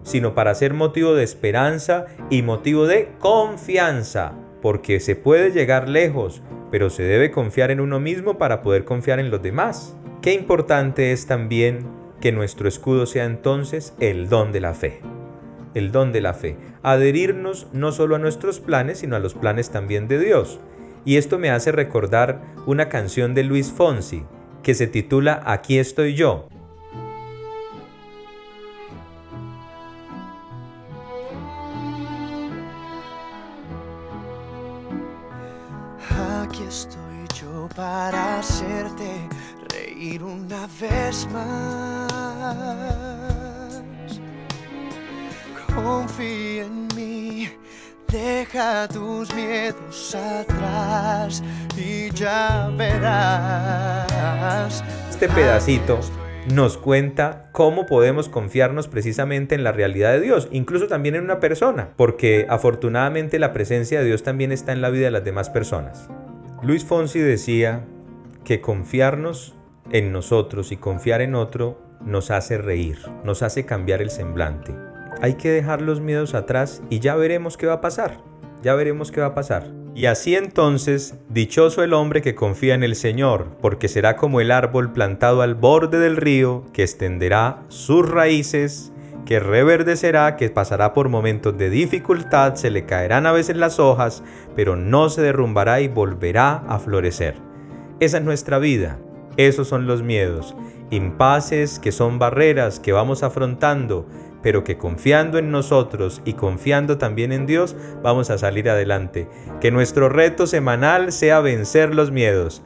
sino 0.04 0.34
para 0.34 0.56
ser 0.56 0.74
motivo 0.74 1.14
de 1.14 1.24
esperanza 1.24 2.06
y 2.30 2.42
motivo 2.42 2.88
de 2.88 3.10
confianza, 3.20 4.34
porque 4.62 5.00
se 5.00 5.16
puede 5.16 5.52
llegar 5.52 5.90
lejos, 5.90 6.42
pero 6.72 6.90
se 6.90 7.04
debe 7.04 7.32
confiar 7.32 7.72
en 7.72 7.80
uno 7.80 8.00
mismo 8.00 8.38
para 8.38 8.62
poder 8.62 8.86
confiar 8.86 9.20
en 9.20 9.32
los 9.32 9.42
demás. 9.42 9.96
Qué 10.22 10.34
importante 10.34 11.12
es 11.12 11.28
también 11.28 11.86
que 12.22 12.32
nuestro 12.32 12.68
escudo 12.68 13.06
sea 13.06 13.26
entonces 13.26 13.94
el 14.00 14.30
don 14.30 14.52
de 14.52 14.60
la 14.60 14.74
fe. 14.74 15.02
El 15.74 15.92
don 15.92 16.12
de 16.12 16.22
la 16.22 16.34
fe. 16.34 16.58
Adherirnos 16.84 17.68
no 17.74 17.92
solo 17.92 18.16
a 18.16 18.20
nuestros 18.20 18.60
planes, 18.60 19.00
sino 19.00 19.16
a 19.16 19.20
los 19.20 19.34
planes 19.34 19.70
también 19.70 20.08
de 20.08 20.20
Dios. 20.20 20.60
Y 21.06 21.18
esto 21.18 21.40
me 21.40 21.50
hace 21.50 21.72
recordar 21.72 22.42
una 22.66 22.90
canción 22.90 23.34
de 23.34 23.44
Luis 23.44 23.72
Fonsi 23.72 24.24
que 24.70 24.76
se 24.76 24.86
titula 24.86 25.42
Aquí 25.48 25.80
estoy 25.80 26.14
yo. 26.14 26.48
Aquí 36.44 36.62
estoy 36.68 37.26
yo 37.42 37.68
para 37.76 38.38
hacerte 38.38 39.28
reír 39.74 40.22
una 40.24 40.68
vez 40.80 41.28
más. 41.34 42.12
Confía 45.74 46.66
en 46.66 46.88
mí 46.96 47.50
deja 48.12 48.88
tus 48.88 49.34
miedos 49.34 50.16
atrás 50.16 51.44
y 51.78 52.10
ya 52.12 52.72
verás. 52.76 54.08
Este 55.10 55.28
pedacito 55.30 56.00
nos 56.54 56.78
cuenta 56.78 57.50
cómo 57.52 57.86
podemos 57.86 58.30
confiarnos 58.30 58.88
precisamente 58.88 59.56
en 59.56 59.64
la 59.64 59.72
realidad 59.72 60.14
de 60.14 60.22
Dios, 60.22 60.48
incluso 60.52 60.88
también 60.88 61.16
en 61.16 61.24
una 61.24 61.40
persona, 61.40 61.90
porque 61.96 62.48
afortunadamente 62.50 63.40
la 63.40 63.54
presencia 63.54 64.00
de 64.00 64.06
Dios 64.06 64.24
también 64.24 64.52
está 64.52 64.72
en 64.72 64.82
la 64.82 64.90
vida 64.90 65.06
de 65.06 65.12
las 65.12 65.24
demás 65.24 65.50
personas. 65.50 66.10
Luis 66.64 66.84
Fonsi 66.86 67.20
decía 67.20 67.86
que 68.44 68.62
confiarnos 68.62 69.56
en 69.92 70.12
nosotros 70.12 70.72
y 70.72 70.78
confiar 70.78 71.22
en 71.22 71.36
otro 71.36 71.80
nos 72.04 72.32
hace 72.32 72.58
reír, 72.58 72.98
nos 73.24 73.44
hace 73.44 73.66
cambiar 73.66 74.02
el 74.02 74.10
semblante. 74.10 74.74
Hay 75.22 75.34
que 75.34 75.52
dejar 75.52 75.82
los 75.82 76.00
miedos 76.00 76.34
atrás 76.34 76.82
y 76.90 77.00
ya 77.00 77.16
veremos 77.16 77.58
qué 77.58 77.68
va 77.68 77.74
a 77.74 77.82
pasar. 77.82 78.22
Ya 78.64 78.74
veremos 78.76 79.12
qué 79.12 79.20
va 79.20 79.28
a 79.28 79.36
pasar. 79.36 79.68
Y 79.94 80.06
así 80.06 80.36
entonces, 80.36 81.16
dichoso 81.28 81.84
el 81.84 81.94
hombre 81.94 82.22
que 82.22 82.36
confía 82.36 82.74
en 82.74 82.84
el 82.84 82.96
Señor, 82.96 83.58
porque 83.62 83.90
será 83.90 84.16
como 84.16 84.40
el 84.40 84.50
árbol 84.50 84.94
plantado 84.94 85.42
al 85.42 85.56
borde 85.56 86.00
del 86.00 86.16
río, 86.16 86.64
que 86.72 86.84
extenderá 86.84 87.64
sus 87.68 88.08
raíces, 88.10 88.94
que 89.26 89.42
reverdecerá, 89.42 90.38
que 90.38 90.50
pasará 90.50 90.94
por 90.94 91.10
momentos 91.10 91.58
de 91.58 91.70
dificultad, 91.70 92.56
se 92.56 92.70
le 92.70 92.86
caerán 92.86 93.26
a 93.26 93.34
veces 93.34 93.58
las 93.58 93.78
hojas, 93.78 94.24
pero 94.56 94.78
no 94.78 95.10
se 95.10 95.22
derrumbará 95.22 95.82
y 95.82 95.90
volverá 95.90 96.64
a 96.70 96.80
florecer. 96.80 97.36
Esa 98.00 98.20
es 98.20 98.24
nuestra 98.24 98.58
vida, 98.58 99.00
esos 99.36 99.68
son 99.68 99.86
los 99.86 100.02
miedos, 100.02 100.56
impases 100.92 101.80
que 101.80 101.92
son 101.92 102.20
barreras 102.20 102.80
que 102.80 102.94
vamos 102.94 103.22
afrontando, 103.22 104.08
pero 104.42 104.64
que 104.64 104.78
confiando 104.78 105.38
en 105.38 105.52
nosotros 105.52 106.22
y 106.26 106.34
confiando 106.34 106.98
también 106.98 107.32
en 107.32 107.46
Dios 107.46 107.76
vamos 108.04 108.30
a 108.30 108.38
salir 108.38 108.70
adelante. 108.70 109.28
Que 109.62 109.72
nuestro 109.72 110.10
reto 110.10 110.48
semanal 110.48 111.12
sea 111.12 111.40
vencer 111.40 111.94
los 111.94 112.12
miedos. 112.12 112.62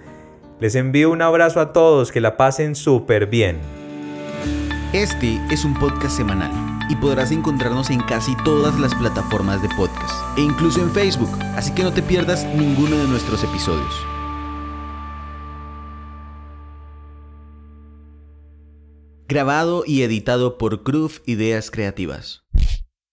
Les 0.59 0.75
envío 0.75 1.11
un 1.11 1.21
abrazo 1.21 1.59
a 1.59 1.73
todos, 1.73 2.11
que 2.11 2.21
la 2.21 2.37
pasen 2.37 2.75
súper 2.75 3.27
bien. 3.27 3.57
Este 4.93 5.41
es 5.51 5.65
un 5.65 5.73
podcast 5.79 6.15
semanal 6.15 6.51
y 6.89 6.95
podrás 6.95 7.31
encontrarnos 7.31 7.89
en 7.89 8.01
casi 8.01 8.35
todas 8.43 8.79
las 8.79 8.93
plataformas 8.95 9.61
de 9.61 9.69
podcast 9.75 10.13
e 10.37 10.41
incluso 10.41 10.81
en 10.81 10.91
Facebook, 10.91 11.31
así 11.55 11.73
que 11.73 11.83
no 11.83 11.91
te 11.91 12.03
pierdas 12.03 12.45
ninguno 12.55 12.97
de 12.97 13.07
nuestros 13.07 13.43
episodios. 13.43 14.12
Grabado 19.27 19.83
y 19.87 20.01
editado 20.01 20.57
por 20.57 20.83
Cruz 20.83 21.21
Ideas 21.25 21.71
Creativas. 21.71 22.42